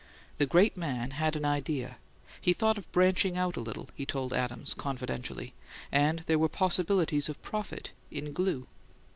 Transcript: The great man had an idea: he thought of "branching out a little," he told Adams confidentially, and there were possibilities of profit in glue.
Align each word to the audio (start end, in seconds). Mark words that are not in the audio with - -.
The 0.39 0.47
great 0.47 0.75
man 0.75 1.11
had 1.11 1.35
an 1.35 1.45
idea: 1.45 1.97
he 2.41 2.53
thought 2.53 2.79
of 2.79 2.91
"branching 2.91 3.37
out 3.37 3.55
a 3.55 3.59
little," 3.61 3.87
he 3.93 4.03
told 4.03 4.33
Adams 4.33 4.73
confidentially, 4.73 5.53
and 5.91 6.23
there 6.25 6.39
were 6.39 6.49
possibilities 6.49 7.29
of 7.29 7.39
profit 7.43 7.91
in 8.09 8.33
glue. 8.33 8.65